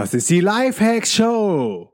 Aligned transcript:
Das 0.00 0.14
ist 0.14 0.30
die 0.30 0.40
Lifehacks 0.40 1.12
Show. 1.12 1.92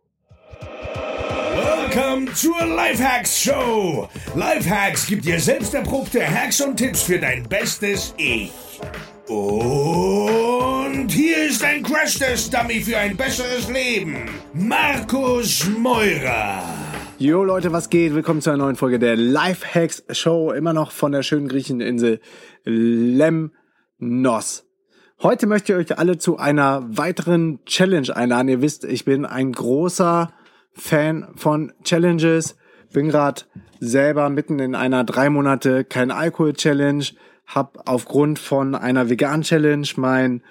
Welcome 0.60 2.32
zur 2.35 2.65
Lifehacks 2.65 3.43
Show. 3.43 4.09
Lifehacks 4.37 5.09
gibt 5.09 5.25
dir 5.25 5.40
selbst 5.40 5.74
erprobte 5.74 6.24
Hacks 6.24 6.61
und 6.61 6.77
Tipps 6.77 7.03
für 7.03 7.19
dein 7.19 7.42
bestes 7.48 8.14
Ich. 8.16 8.53
Und 9.27 11.08
hier 11.11 11.48
ist 11.48 11.64
ein 11.64 11.82
Crash-Test-Dummy 11.82 12.80
für 12.80 12.96
ein 12.96 13.16
besseres 13.16 13.69
Leben. 13.69 14.30
Markus 14.54 15.68
Meurer. 15.76 16.62
Jo 17.18 17.43
Leute, 17.43 17.73
was 17.73 17.91
geht? 17.91 18.14
Willkommen 18.14 18.41
zu 18.41 18.50
einer 18.50 18.62
neuen 18.62 18.77
Folge 18.77 19.00
der 19.00 19.16
Lifehacks 19.16 20.04
Show. 20.12 20.52
Immer 20.52 20.73
noch 20.73 20.93
von 20.93 21.11
der 21.11 21.25
schönen 21.25 21.48
Griecheninsel 21.48 22.20
Lemnos. 22.62 23.50
Heute 25.23 25.46
möchte 25.46 25.73
ich 25.73 25.79
euch 25.79 25.98
alle 25.98 26.19
zu 26.19 26.37
einer 26.37 26.85
weiteren 26.89 27.65
Challenge 27.65 28.15
einladen. 28.15 28.48
Ihr 28.48 28.61
wisst, 28.61 28.85
ich 28.85 29.07
bin 29.07 29.25
ein 29.25 29.51
großer 29.51 30.30
Fan 30.75 31.29
von 31.37 31.73
Challenges. 31.84 32.59
Bin 32.92 33.09
gerade 33.09 33.42
selber 33.80 34.29
mitten 34.29 34.59
in 34.59 34.75
einer 34.75 35.05
drei 35.05 35.30
Monate 35.30 35.84
kein 35.84 36.11
Alkohol 36.11 36.52
Challenge. 36.52 37.02
Hab 37.47 37.89
aufgrund 37.89 38.39
von 38.39 38.75
einer 38.75 39.09
Vegan 39.09 39.41
Challenge 39.41 39.89
mein 39.97 40.42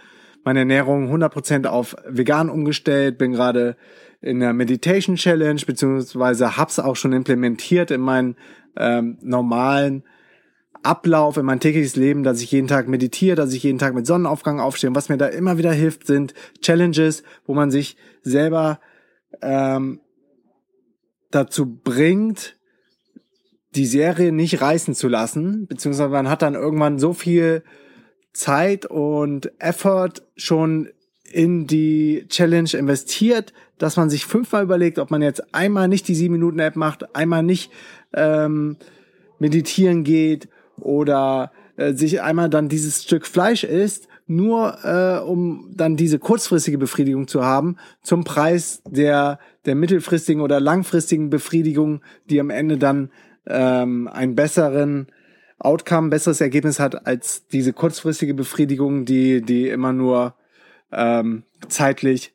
meine 0.44 0.60
Ernährung 0.60 1.14
100% 1.14 1.68
auf 1.68 1.96
vegan 2.08 2.50
umgestellt. 2.50 3.20
Bin 3.20 3.34
gerade 3.34 3.78
in 4.20 4.40
der 4.40 4.54
Meditation 4.54 5.16
Challenge 5.16 5.62
beziehungsweise 5.64 6.58
hab's 6.58 6.80
auch 6.80 6.96
schon 6.96 7.14
implementiert 7.14 7.92
in 7.92 8.02
meinen 8.02 8.36
ähm, 8.78 9.20
normalen 9.22 10.04
Ablauf 10.86 11.38
in 11.38 11.46
mein 11.46 11.60
tägliches 11.60 11.96
Leben, 11.96 12.24
dass 12.24 12.42
ich 12.42 12.52
jeden 12.52 12.68
Tag 12.68 12.88
meditiere, 12.88 13.36
dass 13.36 13.54
ich 13.54 13.64
jeden 13.64 13.80
Tag 13.80 13.96
mit 13.96 14.06
Sonnenaufgang 14.06 14.60
aufstehe. 14.60 14.90
Und 14.90 14.96
was 14.96 15.10
mir 15.10 15.18
da 15.18 15.28
immer 15.28 15.58
wieder 15.58 15.74
hilft, 15.74 16.06
sind 16.06 16.34
Challenges, 16.62 17.24
wo 17.46 17.54
man 17.54 17.72
sich 17.72 17.98
selber 18.22 18.80
ähm, 19.42 20.00
dazu 21.32 21.66
bringt, 21.66 22.58
die 23.76 23.86
Serie 23.86 24.32
nicht 24.32 24.62
reißen 24.62 24.94
zu 24.94 25.08
lassen, 25.08 25.68
beziehungsweise 25.68 26.10
man 26.10 26.30
hat 26.30 26.42
dann 26.42 26.54
irgendwann 26.54 27.00
so 27.00 27.14
viel 27.14 27.64
Zeit 28.32 28.86
und 28.86 29.52
Effort 29.60 30.22
schon 30.38 30.90
in 31.32 31.68
die 31.68 32.26
Challenge 32.30 32.70
investiert, 32.74 33.54
dass 33.78 33.98
man 33.98 34.10
sich 34.10 34.26
fünfmal 34.26 34.64
überlegt, 34.64 35.00
ob 35.00 35.12
man 35.12 35.22
jetzt 35.22 35.54
einmal 35.54 35.88
nicht 35.88 36.08
die 36.08 36.16
sieben 36.16 36.34
Minuten 36.34 36.60
App 36.60 36.76
macht, 36.76 37.16
einmal 37.16 37.44
nicht 37.44 37.72
ähm, 38.14 38.78
meditieren 39.40 40.04
geht 40.04 40.48
oder 40.80 41.52
äh, 41.78 41.94
sich 41.94 42.22
einmal 42.22 42.50
dann 42.50 42.70
dieses 42.70 43.04
Stück 43.04 43.26
Fleisch 43.26 43.64
isst, 43.64 44.08
nur 44.28 44.78
äh, 44.84 45.20
um 45.20 45.72
dann 45.76 45.96
diese 45.96 46.20
kurzfristige 46.20 46.78
Befriedigung 46.78 47.28
zu 47.28 47.44
haben, 47.44 47.78
zum 48.02 48.24
Preis 48.24 48.82
der, 48.88 49.40
der 49.66 49.76
mittelfristigen 49.76 50.42
oder 50.42 50.60
langfristigen 50.60 51.30
Befriedigung, 51.30 52.02
die 52.30 52.40
am 52.40 52.50
Ende 52.50 52.78
dann 52.78 53.12
ähm, 53.48 54.08
einen 54.08 54.36
besseren 54.36 55.08
Outcome, 55.60 56.10
besseres 56.10 56.42
Ergebnis 56.42 56.80
hat 56.80 57.08
als 57.08 57.48
diese 57.48 57.74
kurzfristige 57.74 58.34
Befriedigung, 58.34 59.06
die, 59.06 59.42
die 59.42 59.70
immer 59.70 59.94
nur 59.94 60.36
ähm, 60.92 61.44
zeitlich 61.70 62.35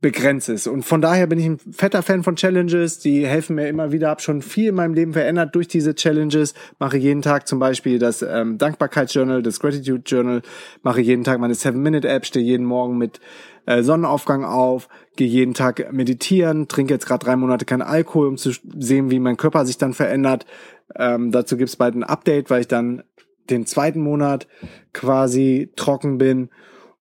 begrenzt 0.00 0.48
ist. 0.48 0.66
Und 0.66 0.82
von 0.82 1.02
daher 1.02 1.26
bin 1.26 1.38
ich 1.38 1.46
ein 1.46 1.58
fetter 1.58 2.02
Fan 2.02 2.22
von 2.22 2.36
Challenges, 2.36 2.98
die 3.00 3.26
helfen 3.26 3.56
mir 3.56 3.68
immer 3.68 3.92
wieder, 3.92 4.08
habe 4.08 4.22
schon 4.22 4.40
viel 4.40 4.68
in 4.68 4.74
meinem 4.74 4.94
Leben 4.94 5.12
verändert 5.12 5.54
durch 5.54 5.68
diese 5.68 5.94
Challenges, 5.94 6.54
mache 6.78 6.96
jeden 6.96 7.20
Tag 7.20 7.46
zum 7.46 7.58
Beispiel 7.58 7.98
das 7.98 8.22
ähm, 8.22 8.56
Dankbarkeitsjournal, 8.56 9.42
das 9.42 9.60
Gratitude 9.60 10.02
Journal, 10.06 10.40
mache 10.82 11.02
jeden 11.02 11.22
Tag 11.22 11.38
meine 11.38 11.52
7-Minute-App, 11.52 12.24
stehe 12.24 12.44
jeden 12.44 12.64
Morgen 12.64 12.96
mit 12.96 13.20
äh, 13.66 13.82
Sonnenaufgang 13.82 14.42
auf, 14.44 14.88
gehe 15.16 15.28
jeden 15.28 15.52
Tag 15.52 15.92
meditieren, 15.92 16.66
trinke 16.66 16.94
jetzt 16.94 17.06
gerade 17.06 17.24
drei 17.24 17.36
Monate 17.36 17.66
keinen 17.66 17.82
Alkohol, 17.82 18.28
um 18.28 18.38
zu 18.38 18.52
sehen, 18.78 19.10
wie 19.10 19.20
mein 19.20 19.36
Körper 19.36 19.66
sich 19.66 19.76
dann 19.76 19.92
verändert. 19.92 20.46
Ähm, 20.96 21.30
dazu 21.30 21.58
gibt's 21.58 21.76
bald 21.76 21.94
ein 21.94 22.04
Update, 22.04 22.48
weil 22.48 22.62
ich 22.62 22.68
dann 22.68 23.02
den 23.50 23.66
zweiten 23.66 24.00
Monat 24.00 24.48
quasi 24.94 25.72
trocken 25.76 26.16
bin 26.16 26.48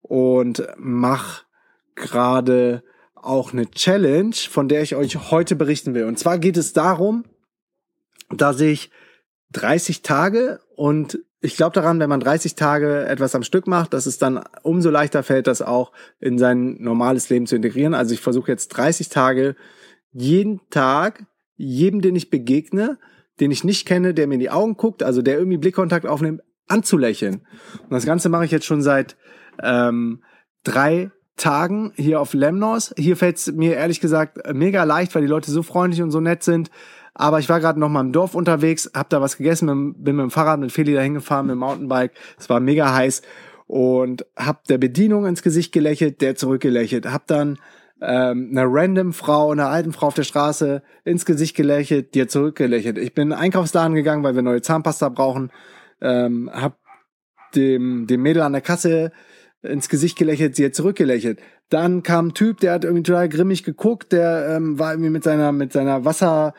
und 0.02 0.68
mach 0.78 1.46
gerade 1.96 2.84
auch 3.24 3.53
eine 3.53 3.69
Challenge, 3.69 4.35
von 4.35 4.68
der 4.68 4.81
ich 4.81 4.96
euch 4.96 5.31
heute 5.31 5.56
berichten 5.56 5.94
will. 5.94 6.06
Und 6.06 6.19
zwar 6.19 6.40
geht 6.40 6.57
es 6.57 6.74
darum, 6.74 7.25
dass 8.30 8.59
ich 8.59 8.91
30 9.52 10.02
Tage 10.02 10.59
und 10.75 11.19
ich 11.41 11.56
glaube 11.56 11.74
daran, 11.74 12.00
wenn 12.00 12.09
man 12.09 12.19
30 12.19 12.56
Tage 12.56 13.06
etwas 13.06 13.34
am 13.34 13.44
Stück 13.44 13.66
macht, 13.66 13.94
dass 13.94 14.06
es 14.06 14.18
dann 14.18 14.44
umso 14.63 14.90
leichter 14.90 15.24
fällt, 15.24 15.47
das 15.47 15.62
auch 15.62 15.94
in 16.19 16.38
sein 16.38 16.75
normales 16.79 17.29
Leben 17.29 17.47
zu 17.47 17.56
integrieren. 17.56 17.94
Also 17.94 18.13
ich 18.13 18.19
versuche 18.19 18.52
jetzt 18.52 18.69
30 18.69 19.09
Tage 19.09 19.56
jeden 20.12 20.59
Tag, 20.69 21.25
jedem, 21.56 22.02
den 22.02 22.16
ich 22.16 22.29
begegne, 22.29 22.97
den 23.40 23.52
ich 23.52 23.63
nicht 23.63 23.88
kenne, 23.88 24.13
der 24.13 24.28
mir 24.28 24.34
in 24.34 24.40
die 24.41 24.50
Augen 24.50 24.75
guckt, 24.75 25.02
also 25.02 25.22
der 25.22 25.38
irgendwie 25.38 25.58
Blickkontakt 25.58 26.06
aufnimmt, 26.06 26.41
anzulächeln. 26.68 27.47
Und 27.84 27.91
das 27.91 28.06
Ganze 28.06 28.28
mache 28.28 28.46
ich 28.46 28.52
jetzt 28.52 28.66
schon 28.66 28.81
seit 28.81 29.16
ähm, 29.62 30.24
drei 30.63 31.12
Tagen 31.39 31.91
hier 31.95 32.22
auf 32.22 32.33
Lemnos. 32.33 32.94
Hier 32.97 33.17
fällt 33.17 33.38
es 33.38 33.51
mir 33.51 33.75
ehrlich 33.75 34.00
gesagt 34.01 34.38
mega 34.53 34.83
leicht, 34.83 35.16
weil 35.16 35.23
die 35.23 35.27
Leute 35.27 35.50
so 35.50 35.63
freundlich 35.63 36.01
und 36.01 36.11
so 36.11 36.19
nett 36.19 36.44
sind. 36.44 36.69
Aber 37.16 37.39
ich 37.39 37.50
war 37.50 37.59
gerade 37.59 37.79
noch 37.79 37.89
mal 37.89 38.01
im 38.01 38.11
Dorf 38.11 38.35
unterwegs, 38.35 38.91
hab 38.94 39.09
da 39.09 39.19
was 39.19 39.38
gegessen, 39.38 39.95
bin 39.97 40.16
mit 40.16 40.23
dem 40.23 40.31
Fahrrad 40.31 40.59
mit 40.59 40.72
Feli 40.72 40.94
dahin 40.94 41.16
gefahren, 41.16 41.47
mit 41.47 41.55
dem 41.55 41.59
Mountainbike. 41.59 42.11
Es 42.38 42.49
war 42.49 42.59
mega 42.59 42.94
heiß 42.94 43.23
und 43.67 44.25
hab 44.38 44.66
der 44.66 44.78
Bedienung 44.78 45.25
ins 45.25 45.44
Gesicht 45.44 45.72
gelächelt, 45.72 46.22
der 46.22 46.35
zurückgelächelt. 46.35 47.11
Hab 47.11 47.28
dann 47.28 47.57
ähm, 48.01 48.49
einer 48.51 48.66
random 48.66 49.13
Frau, 49.13 49.51
einer 49.51 49.69
alten 49.69 49.91
Frau 49.91 50.07
auf 50.07 50.13
der 50.13 50.23
Straße 50.23 50.81
ins 51.03 51.25
Gesicht 51.25 51.55
gelächelt, 51.55 52.16
dir 52.16 52.28
zurückgelächelt. 52.28 52.97
Ich 52.97 53.13
bin 53.13 53.23
in 53.23 53.29
den 53.31 53.39
Einkaufsladen 53.39 53.95
gegangen, 53.95 54.23
weil 54.23 54.35
wir 54.35 54.41
neue 54.41 54.61
Zahnpasta 54.61 55.09
brauchen. 55.09 55.51
Ähm, 56.01 56.49
hab 56.53 56.78
dem, 57.55 58.07
dem 58.07 58.22
Mädel 58.22 58.44
an 58.44 58.53
der 58.53 58.61
Kasse 58.61 59.11
ins 59.62 59.90
Gesicht 59.90 60.18
gelächelt, 60.18 60.56
sie 60.56 60.66
hat 60.66 60.75
zurückgelächelt. 60.75 61.40
Dann 61.70 62.03
kam 62.03 62.28
ein 62.28 62.34
Typ, 62.34 62.59
der 62.59 62.74
hat 62.74 62.86
irgendwie 62.86 63.03
total 63.03 63.30
grimmig 63.30 63.64
geguckt, 63.64 64.12
der 64.12 64.56
ähm, 64.56 64.80
war 64.80 64.94
irgendwie 64.94 65.09
mit 65.09 65.24
seiner, 65.24 65.52
mit 65.52 65.74
seiner 65.74 66.06
Wasser, 66.06 66.53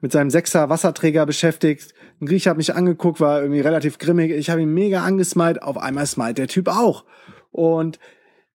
mit 0.00 0.12
seinem 0.12 0.30
Sechser 0.30 0.68
Wasserträger 0.68 1.26
beschäftigt. 1.26 1.94
Ein 2.20 2.26
Griech 2.26 2.48
hat 2.48 2.56
mich 2.56 2.74
angeguckt, 2.74 3.20
war 3.20 3.42
irgendwie 3.42 3.60
relativ 3.60 3.98
grimmig. 3.98 4.30
Ich 4.30 4.48
habe 4.48 4.62
ihn 4.62 4.72
mega 4.72 5.02
angesmalt. 5.02 5.62
Auf 5.62 5.76
einmal 5.76 6.06
smalt 6.06 6.38
der 6.38 6.48
Typ 6.48 6.68
auch. 6.68 7.04
Und 7.52 7.98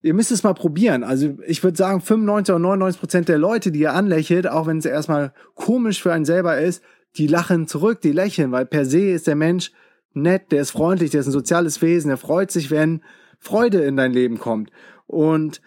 ihr 0.01 0.15
müsst 0.15 0.31
es 0.31 0.43
mal 0.43 0.53
probieren. 0.53 1.03
Also 1.03 1.37
ich 1.45 1.63
würde 1.63 1.77
sagen, 1.77 2.01
95 2.01 2.53
oder 2.53 2.59
99 2.59 2.99
Prozent 2.99 3.29
der 3.29 3.37
Leute, 3.37 3.71
die 3.71 3.81
ihr 3.81 3.93
anlächelt, 3.93 4.47
auch 4.47 4.65
wenn 4.65 4.79
es 4.79 4.85
erstmal 4.85 5.33
komisch 5.53 6.01
für 6.01 6.11
einen 6.11 6.25
selber 6.25 6.57
ist, 6.57 6.83
die 7.17 7.27
lachen 7.27 7.67
zurück, 7.67 8.01
die 8.01 8.13
lächeln, 8.13 8.51
weil 8.51 8.65
per 8.65 8.85
se 8.85 9.11
ist 9.11 9.27
der 9.27 9.35
Mensch 9.35 9.71
nett, 10.13 10.51
der 10.51 10.61
ist 10.61 10.71
freundlich, 10.71 11.11
der 11.11 11.21
ist 11.21 11.27
ein 11.27 11.33
soziales 11.33 11.81
Wesen, 11.81 12.07
der 12.07 12.17
freut 12.17 12.51
sich, 12.51 12.71
wenn 12.71 13.01
Freude 13.41 13.79
in 13.79 13.97
dein 13.97 14.13
Leben 14.13 14.39
kommt. 14.39 14.71
Und 15.07 15.61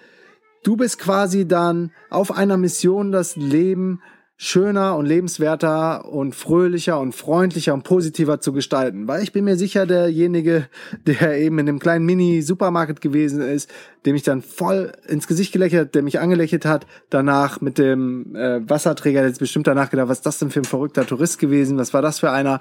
du 0.63 0.77
bist 0.77 0.99
quasi 0.99 1.47
dann 1.47 1.91
auf 2.09 2.33
einer 2.33 2.57
Mission, 2.57 3.13
das 3.13 3.37
Leben 3.37 4.01
schöner 4.37 4.97
und 4.97 5.07
lebenswerter 5.07 6.07
und 6.07 6.35
fröhlicher 6.35 6.99
und 6.99 7.15
freundlicher 7.15 7.73
und 7.73 7.85
positiver 7.85 8.41
zu 8.41 8.53
gestalten. 8.53 9.07
Weil 9.07 9.23
ich 9.23 9.33
bin 9.33 9.45
mir 9.45 9.57
sicher, 9.57 9.87
derjenige, 9.87 10.69
der 11.07 11.39
eben 11.39 11.59
in 11.59 11.67
dem 11.67 11.79
kleinen 11.79 12.05
Mini-Supermarkt 12.05 13.01
gewesen 13.01 13.41
ist, 13.41 13.71
dem 14.07 14.15
ich 14.17 14.23
dann 14.23 14.43
voll 14.43 14.93
ins 15.07 15.29
Gesicht 15.29 15.53
gelächelt, 15.53 15.95
der 15.95 16.03
mich 16.03 16.19
angelächelt 16.19 16.65
hat, 16.65 16.87
danach 17.11 17.61
mit 17.61 17.79
dem 17.79 18.35
äh, 18.35 18.69
Wasserträger, 18.69 19.21
der 19.21 19.29
jetzt 19.29 19.39
bestimmt 19.39 19.67
danach 19.67 19.91
gedacht, 19.91 20.09
was 20.09 20.19
ist 20.19 20.27
das 20.27 20.39
denn 20.39 20.51
für 20.51 20.61
ein 20.61 20.65
verrückter 20.65 21.07
Tourist 21.07 21.39
gewesen, 21.39 21.79
was 21.79 21.95
war 21.95 22.03
das 22.03 22.19
für 22.19 22.31
einer? 22.31 22.61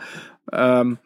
Ähm, 0.52 1.00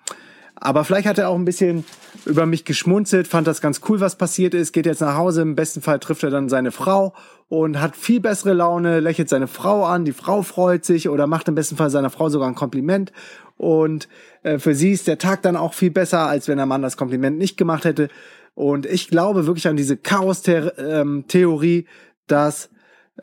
aber 0.59 0.83
vielleicht 0.83 1.07
hat 1.07 1.17
er 1.17 1.29
auch 1.29 1.35
ein 1.35 1.45
bisschen 1.45 1.85
über 2.25 2.45
mich 2.45 2.65
geschmunzelt, 2.65 3.27
fand 3.27 3.47
das 3.47 3.61
ganz 3.61 3.81
cool, 3.87 3.99
was 3.99 4.17
passiert 4.17 4.53
ist, 4.53 4.73
geht 4.73 4.85
jetzt 4.85 5.01
nach 5.01 5.15
Hause, 5.15 5.41
im 5.41 5.55
besten 5.55 5.81
Fall 5.81 5.99
trifft 5.99 6.23
er 6.23 6.29
dann 6.29 6.49
seine 6.49 6.71
Frau 6.71 7.13
und 7.47 7.79
hat 7.79 7.95
viel 7.95 8.19
bessere 8.19 8.53
Laune, 8.53 8.99
lächelt 8.99 9.29
seine 9.29 9.47
Frau 9.47 9.85
an, 9.85 10.03
die 10.03 10.13
Frau 10.13 10.41
freut 10.41 10.83
sich 10.83 11.09
oder 11.09 11.27
macht 11.27 11.47
im 11.47 11.55
besten 11.55 11.77
Fall 11.77 11.89
seiner 11.89 12.09
Frau 12.09 12.29
sogar 12.29 12.47
ein 12.47 12.55
Kompliment 12.55 13.11
und 13.57 14.07
äh, 14.43 14.59
für 14.59 14.75
sie 14.75 14.91
ist 14.91 15.07
der 15.07 15.17
Tag 15.17 15.41
dann 15.41 15.55
auch 15.55 15.73
viel 15.73 15.91
besser, 15.91 16.27
als 16.27 16.47
wenn 16.47 16.57
der 16.57 16.65
Mann 16.65 16.81
das 16.81 16.97
Kompliment 16.97 17.37
nicht 17.37 17.57
gemacht 17.57 17.85
hätte. 17.85 18.09
Und 18.53 18.85
ich 18.85 19.07
glaube 19.07 19.45
wirklich 19.45 19.67
an 19.67 19.75
diese 19.75 19.97
Chaos-Theorie, 19.97 21.85
dass 22.27 22.69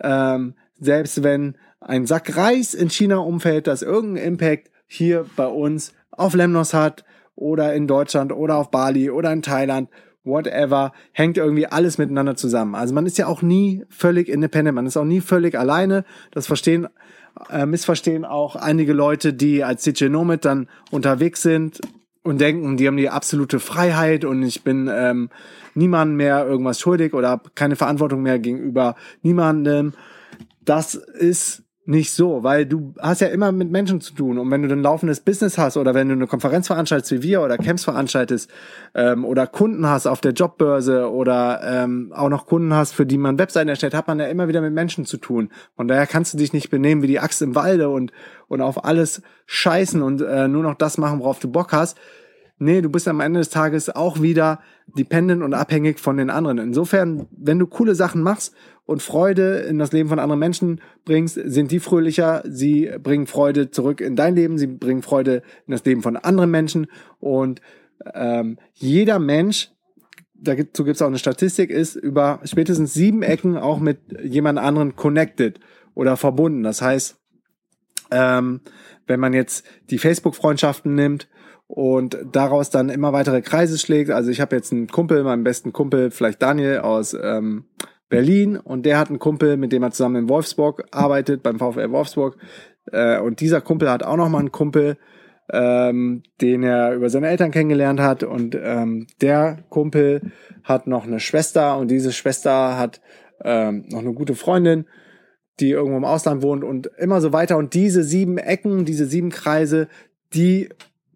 ähm, 0.00 0.54
selbst 0.78 1.22
wenn 1.22 1.56
ein 1.80 2.06
Sack 2.06 2.36
Reis 2.36 2.74
in 2.74 2.90
China 2.90 3.18
umfällt, 3.18 3.66
dass 3.66 3.82
irgendein 3.82 4.24
Impact 4.24 4.70
hier 4.86 5.26
bei 5.36 5.46
uns 5.46 5.92
auf 6.10 6.34
Lemnos 6.34 6.74
hat, 6.74 7.04
oder 7.36 7.74
in 7.74 7.86
Deutschland 7.86 8.32
oder 8.32 8.56
auf 8.56 8.70
Bali 8.70 9.10
oder 9.10 9.32
in 9.32 9.42
Thailand, 9.42 9.88
whatever, 10.24 10.92
hängt 11.12 11.36
irgendwie 11.36 11.66
alles 11.66 11.98
miteinander 11.98 12.36
zusammen. 12.36 12.74
Also 12.74 12.94
man 12.94 13.06
ist 13.06 13.18
ja 13.18 13.26
auch 13.26 13.42
nie 13.42 13.84
völlig 13.88 14.28
independent, 14.28 14.74
man 14.74 14.86
ist 14.86 14.96
auch 14.96 15.04
nie 15.04 15.20
völlig 15.20 15.58
alleine. 15.58 16.04
Das 16.30 16.46
verstehen, 16.46 16.88
äh, 17.50 17.66
missverstehen 17.66 18.24
auch 18.24 18.56
einige 18.56 18.92
Leute, 18.92 19.34
die 19.34 19.64
als 19.64 19.82
DJ 19.82 20.06
Nomad 20.06 20.44
dann 20.44 20.68
unterwegs 20.90 21.42
sind, 21.42 21.80
und 22.24 22.40
denken, 22.40 22.76
die 22.76 22.88
haben 22.88 22.96
die 22.96 23.10
absolute 23.10 23.60
Freiheit 23.60 24.24
und 24.24 24.42
ich 24.42 24.64
bin 24.64 24.90
ähm, 24.92 25.28
niemandem 25.74 26.16
mehr 26.16 26.46
irgendwas 26.46 26.80
schuldig 26.80 27.12
oder 27.12 27.40
keine 27.54 27.76
Verantwortung 27.76 28.22
mehr 28.22 28.38
gegenüber 28.38 28.96
niemandem. 29.22 29.92
Das 30.64 30.94
ist 30.94 31.63
nicht 31.86 32.12
so, 32.12 32.42
weil 32.42 32.64
du 32.64 32.94
hast 32.98 33.20
ja 33.20 33.26
immer 33.28 33.52
mit 33.52 33.70
Menschen 33.70 34.00
zu 34.00 34.14
tun 34.14 34.38
und 34.38 34.50
wenn 34.50 34.62
du 34.62 34.72
ein 34.72 34.82
laufendes 34.82 35.20
Business 35.20 35.58
hast 35.58 35.76
oder 35.76 35.92
wenn 35.92 36.08
du 36.08 36.14
eine 36.14 36.26
Konferenz 36.26 36.66
veranstaltest 36.68 37.12
wie 37.12 37.22
wir 37.22 37.42
oder 37.42 37.58
Camps 37.58 37.84
veranstaltest 37.84 38.50
ähm, 38.94 39.24
oder 39.24 39.46
Kunden 39.46 39.86
hast 39.86 40.06
auf 40.06 40.22
der 40.22 40.32
Jobbörse 40.32 41.10
oder 41.10 41.60
ähm, 41.62 42.10
auch 42.14 42.30
noch 42.30 42.46
Kunden 42.46 42.72
hast, 42.72 42.92
für 42.92 43.04
die 43.04 43.18
man 43.18 43.38
Webseiten 43.38 43.68
erstellt, 43.68 43.94
hat 43.94 44.08
man 44.08 44.18
ja 44.18 44.26
immer 44.26 44.48
wieder 44.48 44.62
mit 44.62 44.72
Menschen 44.72 45.04
zu 45.04 45.18
tun. 45.18 45.50
Von 45.76 45.86
daher 45.86 46.06
kannst 46.06 46.32
du 46.32 46.38
dich 46.38 46.54
nicht 46.54 46.70
benehmen 46.70 47.02
wie 47.02 47.06
die 47.06 47.20
Axt 47.20 47.42
im 47.42 47.54
Walde 47.54 47.90
und 47.90 48.12
und 48.48 48.60
auf 48.60 48.84
alles 48.84 49.22
scheißen 49.46 50.00
und 50.00 50.22
äh, 50.22 50.48
nur 50.48 50.62
noch 50.62 50.74
das 50.74 50.96
machen, 50.96 51.20
worauf 51.20 51.38
du 51.38 51.50
Bock 51.50 51.72
hast. 51.72 51.98
Nee, 52.58 52.82
du 52.82 52.88
bist 52.88 53.08
am 53.08 53.20
Ende 53.20 53.40
des 53.40 53.50
Tages 53.50 53.90
auch 53.90 54.22
wieder 54.22 54.60
dependent 54.86 55.42
und 55.42 55.54
abhängig 55.54 55.98
von 55.98 56.16
den 56.16 56.30
anderen. 56.30 56.58
Insofern, 56.58 57.26
wenn 57.30 57.58
du 57.58 57.66
coole 57.66 57.96
Sachen 57.96 58.22
machst 58.22 58.54
und 58.86 59.02
Freude 59.02 59.58
in 59.60 59.78
das 59.78 59.92
Leben 59.92 60.08
von 60.08 60.20
anderen 60.20 60.38
Menschen 60.38 60.80
bringst, 61.04 61.34
sind 61.34 61.72
die 61.72 61.80
fröhlicher, 61.80 62.42
sie 62.46 62.90
bringen 63.02 63.26
Freude 63.26 63.70
zurück 63.70 64.00
in 64.00 64.14
dein 64.14 64.36
Leben, 64.36 64.56
sie 64.56 64.68
bringen 64.68 65.02
Freude 65.02 65.42
in 65.66 65.72
das 65.72 65.84
Leben 65.84 66.02
von 66.02 66.16
anderen 66.16 66.50
Menschen 66.50 66.86
und 67.18 67.60
ähm, 68.12 68.58
jeder 68.72 69.18
Mensch, 69.18 69.70
dazu 70.34 70.84
gibt 70.84 70.96
es 70.96 71.02
auch 71.02 71.08
eine 71.08 71.18
Statistik, 71.18 71.70
ist 71.70 71.96
über 71.96 72.40
spätestens 72.44 72.94
sieben 72.94 73.22
Ecken 73.22 73.56
auch 73.56 73.80
mit 73.80 73.98
jemand 74.22 74.58
anderen 74.58 74.94
connected 74.94 75.58
oder 75.94 76.16
verbunden. 76.16 76.62
Das 76.62 76.82
heißt, 76.82 77.16
ähm, 78.10 78.60
wenn 79.06 79.20
man 79.20 79.32
jetzt 79.32 79.64
die 79.90 79.98
Facebook-Freundschaften 79.98 80.94
nimmt 80.94 81.28
und 81.66 82.18
daraus 82.30 82.70
dann 82.70 82.88
immer 82.88 83.12
weitere 83.12 83.42
Kreise 83.42 83.78
schlägt. 83.78 84.10
Also 84.10 84.30
ich 84.30 84.40
habe 84.40 84.56
jetzt 84.56 84.72
einen 84.72 84.88
Kumpel, 84.88 85.22
meinen 85.24 85.44
besten 85.44 85.72
Kumpel, 85.72 86.10
vielleicht 86.10 86.42
Daniel 86.42 86.78
aus 86.78 87.16
ähm, 87.20 87.64
Berlin 88.08 88.56
und 88.56 88.86
der 88.86 88.98
hat 88.98 89.08
einen 89.08 89.18
Kumpel, 89.18 89.56
mit 89.56 89.72
dem 89.72 89.82
er 89.82 89.90
zusammen 89.90 90.16
in 90.16 90.28
Wolfsburg 90.28 90.84
arbeitet, 90.90 91.42
beim 91.42 91.58
VfL 91.58 91.90
Wolfsburg. 91.90 92.36
Äh, 92.92 93.18
und 93.18 93.40
dieser 93.40 93.60
Kumpel 93.60 93.90
hat 93.90 94.02
auch 94.02 94.16
nochmal 94.16 94.40
einen 94.40 94.52
Kumpel, 94.52 94.98
ähm, 95.50 96.22
den 96.40 96.62
er 96.62 96.94
über 96.94 97.10
seine 97.10 97.28
Eltern 97.28 97.50
kennengelernt 97.50 98.00
hat. 98.00 98.22
Und 98.22 98.56
ähm, 98.60 99.06
der 99.20 99.64
Kumpel 99.68 100.32
hat 100.62 100.86
noch 100.86 101.06
eine 101.06 101.20
Schwester 101.20 101.78
und 101.78 101.90
diese 101.90 102.12
Schwester 102.12 102.78
hat 102.78 103.00
ähm, 103.42 103.86
noch 103.90 104.00
eine 104.00 104.12
gute 104.12 104.34
Freundin, 104.34 104.86
die 105.60 105.70
irgendwo 105.70 105.96
im 105.96 106.04
Ausland 106.04 106.42
wohnt 106.42 106.62
und 106.62 106.90
immer 106.98 107.20
so 107.20 107.32
weiter. 107.32 107.56
Und 107.56 107.74
diese 107.74 108.04
sieben 108.04 108.38
Ecken, 108.38 108.84
diese 108.84 109.06
sieben 109.06 109.30
Kreise, 109.30 109.88
die 110.34 110.68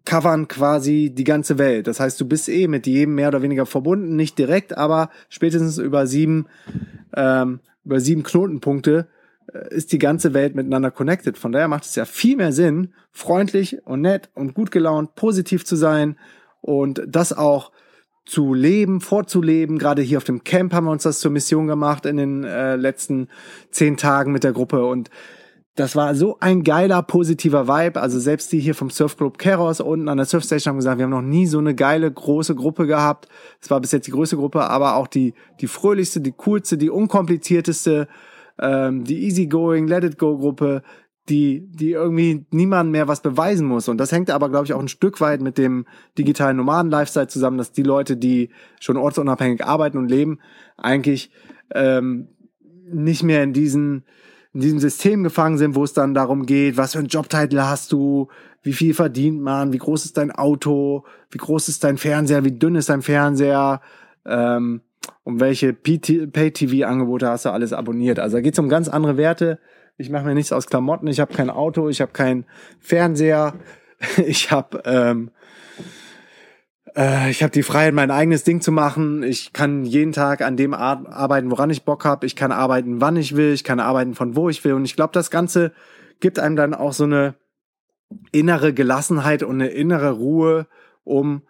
covern 0.09 0.47
quasi 0.47 1.11
die 1.13 1.23
ganze 1.23 1.59
Welt. 1.59 1.85
Das 1.85 1.99
heißt, 1.99 2.19
du 2.19 2.27
bist 2.27 2.49
eh 2.49 2.67
mit 2.67 2.87
jedem 2.87 3.13
mehr 3.13 3.27
oder 3.27 3.43
weniger 3.43 3.67
verbunden, 3.67 4.15
nicht 4.15 4.39
direkt, 4.39 4.75
aber 4.75 5.11
spätestens 5.29 5.77
über 5.77 6.07
sieben, 6.07 6.47
ähm, 7.15 7.59
über 7.85 7.99
sieben 7.99 8.23
Knotenpunkte 8.23 9.07
äh, 9.53 9.71
ist 9.71 9.91
die 9.91 9.99
ganze 9.99 10.33
Welt 10.33 10.55
miteinander 10.55 10.89
connected. 10.89 11.37
Von 11.37 11.51
daher 11.51 11.67
macht 11.67 11.83
es 11.83 11.93
ja 11.93 12.05
viel 12.05 12.37
mehr 12.37 12.51
Sinn, 12.51 12.95
freundlich 13.11 13.85
und 13.85 14.01
nett 14.01 14.31
und 14.33 14.55
gut 14.55 14.71
gelaunt, 14.71 15.13
positiv 15.13 15.63
zu 15.63 15.75
sein 15.75 16.17
und 16.59 17.03
das 17.07 17.31
auch 17.31 17.71
zu 18.25 18.55
leben, 18.55 19.01
vorzuleben. 19.01 19.77
Gerade 19.77 20.01
hier 20.01 20.17
auf 20.17 20.23
dem 20.23 20.43
Camp 20.43 20.73
haben 20.73 20.85
wir 20.85 20.91
uns 20.91 21.03
das 21.03 21.19
zur 21.19 21.29
Mission 21.29 21.67
gemacht 21.67 22.07
in 22.07 22.17
den 22.17 22.43
äh, 22.43 22.77
letzten 22.77 23.27
zehn 23.69 23.95
Tagen 23.95 24.31
mit 24.31 24.43
der 24.43 24.53
Gruppe 24.53 24.83
und 24.85 25.11
das 25.75 25.95
war 25.95 26.13
so 26.13 26.37
ein 26.39 26.63
geiler, 26.63 27.01
positiver 27.03 27.67
Vibe. 27.67 28.01
Also 28.01 28.19
selbst 28.19 28.51
die 28.51 28.59
hier 28.59 28.75
vom 28.75 28.89
Surfclub 28.89 29.37
Keros 29.37 29.79
unten 29.79 30.09
an 30.09 30.17
der 30.17 30.25
Surfstation 30.25 30.71
haben 30.71 30.77
gesagt, 30.77 30.97
wir 30.97 31.05
haben 31.05 31.11
noch 31.11 31.21
nie 31.21 31.47
so 31.47 31.59
eine 31.59 31.73
geile, 31.73 32.11
große 32.11 32.55
Gruppe 32.55 32.85
gehabt. 32.85 33.29
Es 33.61 33.69
war 33.69 33.79
bis 33.79 33.91
jetzt 33.91 34.07
die 34.07 34.11
größte 34.11 34.35
Gruppe, 34.35 34.69
aber 34.69 34.95
auch 34.95 35.07
die, 35.07 35.33
die 35.61 35.67
fröhlichste, 35.67 36.19
die 36.21 36.33
coolste, 36.33 36.77
die 36.77 36.89
unkomplizierteste, 36.89 38.07
ähm, 38.59 39.05
die 39.05 39.25
easygoing, 39.25 39.87
let 39.87 40.03
it 40.03 40.17
go 40.17 40.37
Gruppe, 40.37 40.83
die, 41.29 41.67
die 41.71 41.91
irgendwie 41.91 42.45
niemand 42.51 42.91
mehr 42.91 43.07
was 43.07 43.21
beweisen 43.21 43.67
muss. 43.67 43.87
Und 43.87 43.97
das 43.99 44.11
hängt 44.11 44.31
aber, 44.31 44.49
glaube 44.49 44.65
ich, 44.65 44.73
auch 44.73 44.81
ein 44.81 44.87
Stück 44.87 45.21
weit 45.21 45.41
mit 45.41 45.57
dem 45.57 45.85
digitalen 46.17 46.57
Nomaden-Lifestyle 46.57 47.27
zusammen, 47.27 47.57
dass 47.57 47.71
die 47.71 47.83
Leute, 47.83 48.17
die 48.17 48.49
schon 48.79 48.97
ortsunabhängig 48.97 49.63
arbeiten 49.63 49.97
und 49.97 50.09
leben, 50.09 50.39
eigentlich 50.75 51.31
ähm, 51.73 52.29
nicht 52.91 53.23
mehr 53.23 53.43
in 53.43 53.53
diesen 53.53 54.03
in 54.53 54.61
diesem 54.61 54.79
System 54.79 55.23
gefangen 55.23 55.57
sind, 55.57 55.75
wo 55.75 55.83
es 55.83 55.93
dann 55.93 56.13
darum 56.13 56.45
geht, 56.45 56.77
was 56.77 56.93
für 56.93 56.99
einen 56.99 57.07
Jobtitel 57.07 57.59
hast 57.59 57.91
du, 57.91 58.29
wie 58.63 58.73
viel 58.73 58.93
verdient 58.93 59.41
man, 59.41 59.73
wie 59.73 59.77
groß 59.77 60.05
ist 60.05 60.17
dein 60.17 60.31
Auto, 60.31 61.05
wie 61.29 61.37
groß 61.37 61.69
ist 61.69 61.83
dein 61.83 61.97
Fernseher, 61.97 62.43
wie 62.43 62.57
dünn 62.57 62.75
ist 62.75 62.89
dein 62.89 63.01
Fernseher, 63.01 63.81
ähm, 64.25 64.81
um 65.23 65.39
welche 65.39 65.73
Pay-TV-Angebote 65.73 67.27
hast 67.27 67.45
du 67.45 67.49
alles 67.49 67.73
abonniert. 67.73 68.19
Also 68.19 68.37
da 68.37 68.41
geht 68.41 68.53
es 68.53 68.59
um 68.59 68.69
ganz 68.69 68.89
andere 68.89 69.17
Werte. 69.17 69.59
Ich 69.97 70.09
mache 70.09 70.25
mir 70.25 70.33
nichts 70.33 70.51
aus 70.51 70.67
Klamotten, 70.67 71.07
ich 71.07 71.19
habe 71.19 71.33
kein 71.33 71.49
Auto, 71.49 71.89
ich 71.89 72.01
habe 72.01 72.11
keinen 72.11 72.45
Fernseher, 72.79 73.53
ich 74.25 74.51
habe 74.51 74.81
ähm, 74.85 75.31
äh, 76.95 77.29
ich 77.29 77.43
habe 77.43 77.51
die 77.51 77.63
Freiheit, 77.63 77.93
mein 77.93 78.11
eigenes 78.11 78.43
Ding 78.43 78.61
zu 78.61 78.71
machen. 78.71 79.23
Ich 79.23 79.53
kann 79.53 79.83
jeden 79.83 80.11
Tag 80.11 80.41
an 80.41 80.57
dem 80.57 80.73
arbeiten, 80.73 81.51
woran 81.51 81.69
ich 81.69 81.83
Bock 81.83 82.05
habe. 82.05 82.25
Ich 82.25 82.35
kann 82.35 82.51
arbeiten, 82.51 83.01
wann 83.01 83.17
ich 83.17 83.35
will. 83.35 83.53
Ich 83.53 83.63
kann 83.63 83.79
arbeiten, 83.79 84.15
von 84.15 84.35
wo 84.35 84.49
ich 84.49 84.63
will. 84.63 84.73
Und 84.73 84.85
ich 84.85 84.95
glaube, 84.95 85.13
das 85.13 85.31
Ganze 85.31 85.71
gibt 86.19 86.39
einem 86.39 86.55
dann 86.55 86.73
auch 86.73 86.93
so 86.93 87.03
eine 87.03 87.35
innere 88.31 88.73
Gelassenheit 88.73 89.43
und 89.43 89.55
eine 89.55 89.69
innere 89.69 90.11
Ruhe, 90.11 90.67
um 91.03 91.43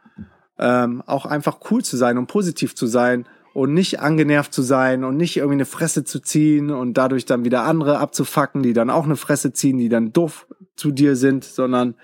ähm, 0.57 1.01
auch 1.06 1.25
einfach 1.25 1.59
cool 1.71 1.83
zu 1.83 1.95
sein 1.95 2.18
und 2.18 2.27
positiv 2.27 2.75
zu 2.75 2.86
sein 2.86 3.25
und 3.53 3.74
nicht 3.74 4.01
angenervt 4.01 4.53
zu 4.53 4.62
sein 4.62 5.03
und 5.03 5.18
nicht 5.18 5.38
irgendwie 5.38 5.56
eine 5.56 5.65
Fresse 5.65 6.03
zu 6.03 6.19
ziehen 6.19 6.69
und 6.69 6.97
dadurch 6.97 7.25
dann 7.25 7.45
wieder 7.45 7.63
andere 7.63 8.00
abzufacken, 8.00 8.62
die 8.62 8.74
dann 8.74 8.89
auch 8.89 9.06
eine 9.06 9.15
Fresse 9.15 9.53
ziehen, 9.53 9.77
die 9.77 9.89
dann 9.89 10.12
doof 10.12 10.47
zu 10.75 10.91
dir 10.91 11.15
sind, 11.15 11.44
sondern 11.44 11.95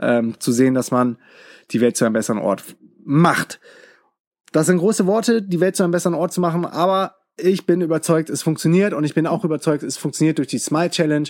ähm, 0.00 0.38
zu 0.40 0.52
sehen, 0.52 0.74
dass 0.74 0.90
man 0.90 1.18
die 1.70 1.80
Welt 1.80 1.96
zu 1.96 2.04
einem 2.04 2.14
besseren 2.14 2.40
Ort 2.40 2.64
macht. 3.10 3.60
Das 4.52 4.66
sind 4.66 4.78
große 4.78 5.06
Worte, 5.06 5.42
die 5.42 5.60
Welt 5.60 5.76
zu 5.76 5.82
einem 5.82 5.92
besseren 5.92 6.14
Ort 6.14 6.32
zu 6.32 6.40
machen, 6.40 6.64
aber 6.64 7.16
ich 7.36 7.66
bin 7.66 7.80
überzeugt, 7.80 8.30
es 8.30 8.42
funktioniert 8.42 8.94
und 8.94 9.04
ich 9.04 9.14
bin 9.14 9.26
auch 9.26 9.44
überzeugt, 9.44 9.82
es 9.82 9.96
funktioniert 9.96 10.38
durch 10.38 10.48
die 10.48 10.58
Smile 10.58 10.90
Challenge, 10.90 11.28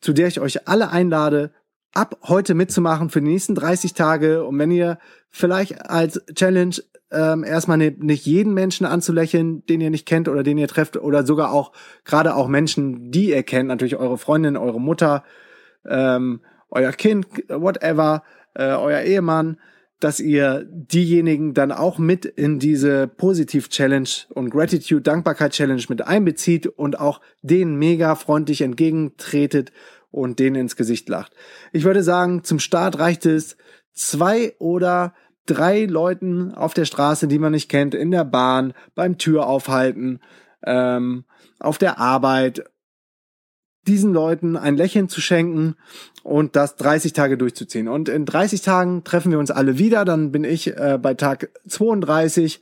zu 0.00 0.12
der 0.12 0.26
ich 0.26 0.40
euch 0.40 0.66
alle 0.68 0.90
einlade, 0.90 1.52
ab 1.94 2.18
heute 2.24 2.54
mitzumachen 2.54 3.10
für 3.10 3.20
die 3.20 3.28
nächsten 3.28 3.54
30 3.54 3.94
Tage. 3.94 4.44
Und 4.44 4.58
wenn 4.58 4.70
ihr 4.70 4.98
vielleicht 5.28 5.88
als 5.90 6.20
Challenge 6.34 6.76
ähm, 7.10 7.44
erstmal 7.44 7.76
ne, 7.76 7.94
nicht 7.98 8.26
jeden 8.26 8.54
Menschen 8.54 8.86
anzulächeln, 8.86 9.64
den 9.66 9.80
ihr 9.80 9.90
nicht 9.90 10.06
kennt 10.06 10.28
oder 10.28 10.42
den 10.42 10.58
ihr 10.58 10.68
trefft, 10.68 10.96
oder 10.96 11.24
sogar 11.24 11.52
auch 11.52 11.72
gerade 12.04 12.34
auch 12.34 12.48
Menschen, 12.48 13.10
die 13.10 13.30
ihr 13.30 13.42
kennt, 13.42 13.68
natürlich 13.68 13.96
eure 13.96 14.18
Freundin, 14.18 14.56
eure 14.56 14.80
Mutter, 14.80 15.22
ähm, 15.86 16.40
euer 16.70 16.92
Kind, 16.92 17.26
whatever, 17.48 18.22
äh, 18.54 18.72
euer 18.72 19.02
Ehemann, 19.02 19.58
dass 20.02 20.18
ihr 20.18 20.66
diejenigen 20.68 21.54
dann 21.54 21.70
auch 21.70 21.98
mit 21.98 22.24
in 22.24 22.58
diese 22.58 23.06
Positiv-Challenge 23.06 24.08
und 24.30 24.50
Gratitude-Dankbarkeit-Challenge 24.50 25.84
mit 25.88 26.02
einbezieht 26.06 26.66
und 26.66 26.98
auch 26.98 27.20
denen 27.42 27.76
mega 27.76 28.16
freundlich 28.16 28.62
entgegentretet 28.62 29.72
und 30.10 30.38
denen 30.38 30.56
ins 30.56 30.76
Gesicht 30.76 31.08
lacht. 31.08 31.32
Ich 31.72 31.84
würde 31.84 32.02
sagen, 32.02 32.42
zum 32.42 32.58
Start 32.58 32.98
reicht 32.98 33.26
es 33.26 33.56
zwei 33.92 34.54
oder 34.58 35.14
drei 35.46 35.84
Leuten 35.84 36.52
auf 36.52 36.74
der 36.74 36.84
Straße, 36.84 37.28
die 37.28 37.38
man 37.38 37.52
nicht 37.52 37.68
kennt, 37.68 37.94
in 37.94 38.10
der 38.10 38.24
Bahn, 38.24 38.74
beim 38.94 39.18
Türaufhalten, 39.18 40.20
ähm, 40.64 41.24
auf 41.60 41.78
der 41.78 41.98
Arbeit, 41.98 42.64
diesen 43.86 44.12
Leuten 44.12 44.56
ein 44.56 44.76
Lächeln 44.76 45.08
zu 45.08 45.20
schenken 45.20 45.76
und 46.22 46.56
das 46.56 46.76
30 46.76 47.12
Tage 47.12 47.36
durchzuziehen. 47.36 47.88
Und 47.88 48.08
in 48.08 48.24
30 48.24 48.62
Tagen 48.62 49.04
treffen 49.04 49.32
wir 49.32 49.38
uns 49.38 49.50
alle 49.50 49.78
wieder. 49.78 50.04
Dann 50.04 50.32
bin 50.32 50.44
ich 50.44 50.76
äh, 50.76 50.98
bei 51.00 51.14
Tag 51.14 51.50
32. 51.66 52.60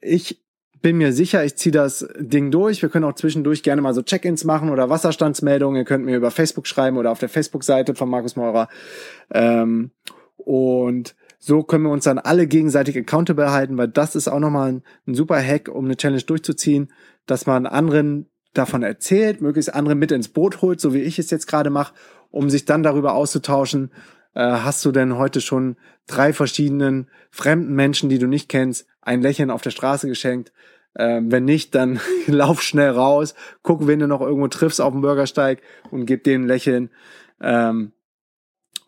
Ich 0.00 0.42
bin 0.82 0.98
mir 0.98 1.12
sicher, 1.12 1.44
ich 1.44 1.56
ziehe 1.56 1.72
das 1.72 2.06
Ding 2.18 2.50
durch. 2.50 2.80
Wir 2.82 2.88
können 2.88 3.04
auch 3.04 3.14
zwischendurch 3.14 3.62
gerne 3.62 3.82
mal 3.82 3.94
so 3.94 4.02
Check-ins 4.02 4.44
machen 4.44 4.70
oder 4.70 4.88
Wasserstandsmeldungen. 4.88 5.78
Ihr 5.78 5.84
könnt 5.84 6.04
mir 6.04 6.16
über 6.16 6.30
Facebook 6.30 6.66
schreiben 6.66 6.96
oder 6.96 7.10
auf 7.10 7.18
der 7.18 7.28
Facebook-Seite 7.28 7.94
von 7.94 8.08
Markus 8.08 8.36
Meurer. 8.36 8.68
Ähm, 9.32 9.90
und 10.36 11.16
so 11.38 11.62
können 11.62 11.84
wir 11.84 11.90
uns 11.90 12.04
dann 12.04 12.18
alle 12.18 12.46
gegenseitig 12.46 12.96
accountable 12.96 13.50
halten, 13.50 13.76
weil 13.78 13.88
das 13.88 14.14
ist 14.14 14.28
auch 14.28 14.38
nochmal 14.38 14.72
ein, 14.72 14.82
ein 15.06 15.14
super 15.14 15.42
Hack, 15.42 15.68
um 15.68 15.86
eine 15.86 15.96
Challenge 15.96 16.22
durchzuziehen, 16.22 16.92
dass 17.26 17.46
man 17.46 17.66
anderen 17.66 18.26
davon 18.54 18.82
erzählt, 18.82 19.40
möglichst 19.40 19.74
andere 19.74 19.94
mit 19.94 20.12
ins 20.12 20.28
Boot 20.28 20.62
holt, 20.62 20.80
so 20.80 20.94
wie 20.94 21.00
ich 21.00 21.18
es 21.18 21.30
jetzt 21.30 21.46
gerade 21.46 21.70
mache, 21.70 21.94
um 22.36 22.50
sich 22.50 22.66
dann 22.66 22.82
darüber 22.82 23.14
auszutauschen, 23.14 23.90
äh, 24.34 24.40
hast 24.40 24.84
du 24.84 24.92
denn 24.92 25.16
heute 25.16 25.40
schon 25.40 25.76
drei 26.06 26.34
verschiedenen 26.34 27.08
fremden 27.30 27.74
Menschen, 27.74 28.10
die 28.10 28.18
du 28.18 28.26
nicht 28.26 28.50
kennst, 28.50 28.86
ein 29.00 29.22
Lächeln 29.22 29.50
auf 29.50 29.62
der 29.62 29.70
Straße 29.70 30.06
geschenkt? 30.06 30.52
Ähm, 30.98 31.32
wenn 31.32 31.46
nicht, 31.46 31.74
dann 31.74 31.98
lauf 32.26 32.62
schnell 32.62 32.90
raus, 32.90 33.34
guck, 33.62 33.86
wen 33.86 34.00
du 34.00 34.06
noch 34.06 34.20
irgendwo 34.20 34.48
triffst 34.48 34.82
auf 34.82 34.92
dem 34.92 35.00
Bürgersteig 35.00 35.62
und 35.90 36.04
gib 36.04 36.24
denen 36.24 36.44
ein 36.44 36.48
Lächeln. 36.48 36.90
Ähm, 37.40 37.92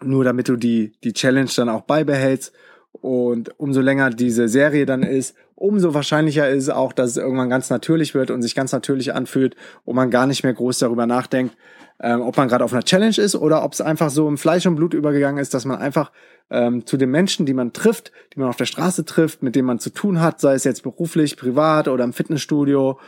nur 0.03 0.25
damit 0.25 0.49
du 0.49 0.57
die, 0.57 0.93
die 1.03 1.15
Challenge 1.15 1.51
dann 1.57 1.71
auch 1.71 1.83
beibehältst 1.83 2.53
Und 3.01 3.59
umso 3.59 3.81
länger 3.81 4.11
diese 4.11 4.49
Serie 4.49 4.87
dann 4.87 5.03
ist, 5.03 5.37
umso 5.55 5.95
wahrscheinlicher 5.95 6.49
ist 6.49 6.65
es 6.65 6.71
auch, 6.71 6.93
dass 6.93 7.11
es 7.11 7.17
irgendwann 7.17 7.51
ganz 7.51 7.71
natürlich 7.71 8.15
wird 8.15 8.31
und 8.31 8.43
sich 8.43 8.55
ganz 8.55 8.73
natürlich 8.73 9.15
anfühlt 9.15 9.57
und 9.85 9.97
man 9.97 10.11
gar 10.11 10.27
nicht 10.27 10.45
mehr 10.45 10.55
groß 10.55 10.79
darüber 10.79 11.07
nachdenkt, 11.07 11.57
ähm, 12.01 12.21
ob 12.21 12.37
man 12.37 12.49
gerade 12.49 12.65
auf 12.65 12.73
einer 12.73 12.83
Challenge 12.83 13.17
ist 13.17 13.35
oder 13.35 13.65
ob 13.65 13.73
es 13.73 13.81
einfach 13.81 14.11
so 14.11 14.29
im 14.29 14.39
Fleisch 14.39 14.67
und 14.67 14.77
Blut 14.77 14.95
übergegangen 14.95 15.41
ist, 15.41 15.55
dass 15.55 15.65
man 15.65 15.79
einfach 15.79 16.13
ähm, 16.51 16.87
zu 16.87 16.97
den 16.97 17.11
Menschen, 17.11 17.45
die 17.45 17.55
man 17.55 17.73
trifft, 17.73 18.13
die 18.35 18.41
man 18.41 18.49
auf 18.49 18.57
der 18.57 18.67
Straße 18.67 19.05
trifft, 19.05 19.43
mit 19.43 19.57
denen 19.57 19.67
man 19.67 19.81
zu 19.81 19.91
tun 19.91 20.21
hat, 20.21 20.41
sei 20.41 20.55
es 20.55 20.65
jetzt 20.65 20.83
beruflich, 20.83 21.37
privat 21.37 21.89
oder 21.89 22.05
im 22.05 22.13
Fitnessstudio, 22.13 22.99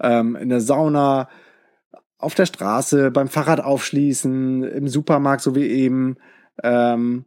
ähm, 0.00 0.34
in 0.36 0.48
der 0.48 0.60
Sauna, 0.60 1.28
auf 2.18 2.34
der 2.34 2.46
Straße, 2.46 3.10
beim 3.10 3.28
Fahrrad 3.28 3.60
aufschließen, 3.60 4.64
im 4.64 4.88
Supermarkt, 4.88 5.42
so 5.42 5.54
wie 5.54 5.66
eben, 5.66 6.16
ähm, 6.62 7.26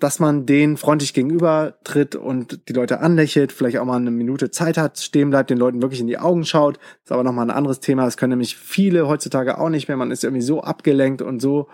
dass 0.00 0.18
man 0.18 0.46
denen 0.46 0.76
freundlich 0.76 1.14
gegenüber 1.14 1.74
tritt 1.84 2.16
und 2.16 2.68
die 2.68 2.72
Leute 2.72 3.00
anlächelt, 3.00 3.52
vielleicht 3.52 3.78
auch 3.78 3.84
mal 3.84 3.96
eine 3.96 4.10
Minute 4.10 4.50
Zeit 4.50 4.76
hat, 4.76 4.98
stehen 4.98 5.30
bleibt, 5.30 5.50
den 5.50 5.58
Leuten 5.58 5.82
wirklich 5.82 6.00
in 6.00 6.06
die 6.06 6.18
Augen 6.18 6.44
schaut. 6.44 6.76
Das 6.76 7.04
ist 7.04 7.12
aber 7.12 7.24
nochmal 7.24 7.46
ein 7.46 7.56
anderes 7.56 7.80
Thema. 7.80 8.04
Das 8.04 8.16
können 8.16 8.30
nämlich 8.30 8.56
viele 8.56 9.06
heutzutage 9.06 9.58
auch 9.58 9.68
nicht 9.68 9.88
mehr. 9.88 9.96
Man 9.96 10.10
ist 10.10 10.24
irgendwie 10.24 10.42
so 10.42 10.62
abgelenkt 10.62 11.22
und 11.22 11.40
so 11.40 11.68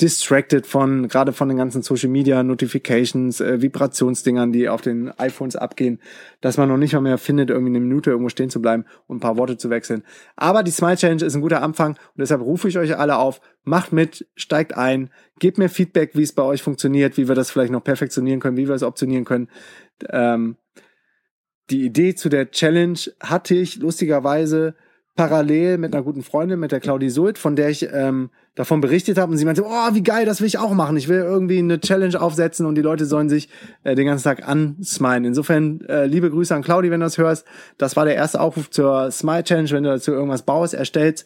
distracted 0.00 0.66
von, 0.66 1.08
gerade 1.08 1.32
von 1.32 1.48
den 1.48 1.56
ganzen 1.56 1.82
Social 1.82 2.08
Media 2.08 2.42
Notifications, 2.42 3.40
äh, 3.40 3.60
Vibrationsdingern, 3.60 4.52
die 4.52 4.68
auf 4.68 4.80
den 4.80 5.10
iPhones 5.18 5.56
abgehen, 5.56 6.00
dass 6.40 6.56
man 6.56 6.68
noch 6.68 6.76
nicht 6.76 6.92
mal 6.92 7.00
mehr 7.00 7.18
findet, 7.18 7.50
irgendwie 7.50 7.72
eine 7.72 7.80
Minute 7.80 8.10
irgendwo 8.10 8.28
stehen 8.28 8.50
zu 8.50 8.62
bleiben 8.62 8.84
und 9.06 9.16
ein 9.16 9.20
paar 9.20 9.36
Worte 9.36 9.56
zu 9.56 9.70
wechseln. 9.70 10.04
Aber 10.36 10.62
die 10.62 10.70
Smile 10.70 10.96
Challenge 10.96 11.24
ist 11.24 11.34
ein 11.34 11.40
guter 11.40 11.62
Anfang 11.62 11.92
und 11.92 12.18
deshalb 12.18 12.40
rufe 12.40 12.68
ich 12.68 12.78
euch 12.78 12.96
alle 12.96 13.18
auf, 13.18 13.40
macht 13.64 13.92
mit, 13.92 14.26
steigt 14.36 14.76
ein, 14.76 15.10
gebt 15.40 15.58
mir 15.58 15.68
Feedback, 15.68 16.12
wie 16.14 16.22
es 16.22 16.32
bei 16.32 16.42
euch 16.42 16.62
funktioniert, 16.62 17.16
wie 17.16 17.28
wir 17.28 17.34
das 17.34 17.50
vielleicht 17.50 17.72
noch 17.72 17.82
perfektionieren 17.82 18.40
können, 18.40 18.56
wie 18.56 18.68
wir 18.68 18.74
es 18.74 18.82
optionieren 18.82 19.24
können. 19.24 19.48
Ähm, 20.10 20.56
die 21.70 21.84
Idee 21.84 22.14
zu 22.14 22.28
der 22.28 22.50
Challenge 22.50 22.98
hatte 23.20 23.54
ich 23.54 23.76
lustigerweise 23.76 24.74
parallel 25.16 25.78
mit 25.78 25.92
einer 25.92 26.04
guten 26.04 26.22
Freundin, 26.22 26.60
mit 26.60 26.70
der 26.70 26.78
Claudie 26.78 27.10
Sult, 27.10 27.38
von 27.38 27.56
der 27.56 27.68
ich 27.70 27.88
ähm, 27.92 28.30
davon 28.58 28.80
berichtet 28.80 29.18
habe 29.18 29.30
und 29.30 29.38
sie 29.38 29.44
meinte, 29.44 29.64
oh, 29.64 29.88
wie 29.94 30.02
geil, 30.02 30.26
das 30.26 30.40
will 30.40 30.48
ich 30.48 30.58
auch 30.58 30.74
machen. 30.74 30.96
Ich 30.96 31.06
will 31.06 31.20
irgendwie 31.20 31.58
eine 31.58 31.78
Challenge 31.78 32.20
aufsetzen 32.20 32.66
und 32.66 32.74
die 32.74 32.82
Leute 32.82 33.06
sollen 33.06 33.28
sich 33.28 33.48
äh, 33.84 33.94
den 33.94 34.06
ganzen 34.06 34.24
Tag 34.24 34.48
ansmilen. 34.48 35.24
Insofern 35.24 35.80
äh, 35.82 36.06
liebe 36.06 36.28
Grüße 36.28 36.52
an 36.52 36.62
Claudie, 36.62 36.90
wenn 36.90 36.98
du 36.98 37.06
das 37.06 37.18
hörst. 37.18 37.46
Das 37.78 37.94
war 37.94 38.04
der 38.04 38.16
erste 38.16 38.40
Aufruf 38.40 38.68
zur 38.68 39.12
Smile 39.12 39.44
Challenge, 39.44 39.70
wenn 39.70 39.84
du 39.84 39.90
dazu 39.90 40.10
irgendwas 40.10 40.42
baust, 40.42 40.74
erstellst, 40.74 41.24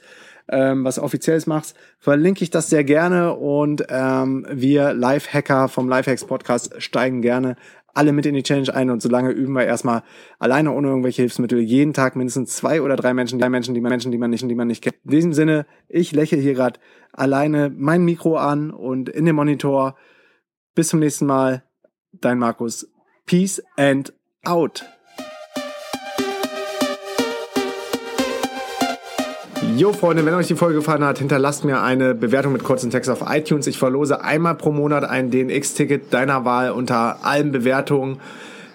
ähm, 0.50 0.84
was 0.84 0.98
offizielles 0.98 1.46
machst, 1.46 1.74
verlinke 1.98 2.44
ich 2.44 2.50
das 2.50 2.68
sehr 2.68 2.84
gerne 2.84 3.32
und 3.32 3.86
ähm, 3.88 4.46
wir 4.50 4.92
Live-Hacker 4.92 5.68
vom 5.68 5.88
Lifehacks 5.88 6.26
Podcast 6.26 6.82
steigen 6.82 7.22
gerne 7.22 7.56
alle 7.94 8.12
mit 8.12 8.26
in 8.26 8.34
die 8.34 8.42
Challenge 8.42 8.74
ein 8.74 8.90
und 8.90 9.02
solange 9.02 9.30
üben 9.30 9.52
wir 9.52 9.64
erstmal 9.64 10.02
alleine 10.38 10.72
ohne 10.72 10.88
irgendwelche 10.88 11.22
Hilfsmittel 11.22 11.60
jeden 11.60 11.92
Tag 11.92 12.16
mindestens 12.16 12.56
zwei 12.56 12.80
oder 12.82 12.96
drei 12.96 13.14
Menschen, 13.14 13.38
drei 13.38 13.50
Menschen, 13.50 13.74
die 13.74 13.80
Menschen, 13.80 14.10
die 14.10 14.18
man 14.18 14.30
nicht, 14.30 14.48
die 14.48 14.54
man 14.54 14.68
nicht 14.68 14.82
kennt. 14.82 14.96
In 15.04 15.10
diesem 15.10 15.32
Sinne, 15.32 15.66
ich 15.88 16.12
lächle 16.12 16.38
hier 16.38 16.54
gerade 16.54 16.80
alleine 17.12 17.70
mein 17.74 18.04
Mikro 18.04 18.36
an 18.36 18.70
und 18.70 19.08
in 19.08 19.26
dem 19.26 19.36
Monitor. 19.36 19.96
Bis 20.74 20.88
zum 20.88 21.00
nächsten 21.00 21.26
Mal, 21.26 21.64
dein 22.12 22.38
Markus. 22.38 22.88
Peace 23.26 23.62
and 23.76 24.12
out. 24.44 24.86
Jo 29.76 29.92
Freunde, 29.92 30.26
wenn 30.26 30.34
euch 30.34 30.48
die 30.48 30.54
Folge 30.54 30.76
gefallen 30.76 31.04
hat, 31.04 31.18
hinterlasst 31.18 31.64
mir 31.64 31.80
eine 31.80 32.14
Bewertung 32.14 32.52
mit 32.52 32.62
kurzem 32.62 32.90
Text 32.90 33.08
auf 33.08 33.22
iTunes. 33.26 33.66
Ich 33.66 33.78
verlose 33.78 34.22
einmal 34.22 34.54
pro 34.54 34.70
Monat 34.70 35.04
ein 35.04 35.30
DNX-Ticket 35.30 36.12
deiner 36.12 36.44
Wahl 36.44 36.72
unter 36.72 37.24
allen 37.24 37.52
Bewertungen. 37.52 38.18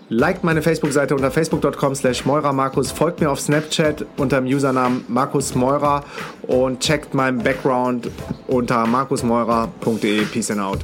Liked 0.10 0.44
meine 0.44 0.62
Facebook-Seite 0.62 1.14
unter 1.14 1.30
facebook.com 1.30 1.94
slash 1.94 2.26
Markus, 2.26 2.92
folgt 2.92 3.20
mir 3.20 3.30
auf 3.30 3.40
Snapchat 3.40 4.06
unter 4.16 4.42
dem 4.42 4.48
Usernamen 4.48 5.04
Markus 5.08 5.54
Meurer 5.54 6.04
und 6.44 6.80
checkt 6.80 7.14
meinen 7.14 7.40
Background 7.40 8.10
unter 8.48 8.88
markusmeurer.de. 8.88 10.26
Peace 10.26 10.50
and 10.50 10.62
out. 10.62 10.80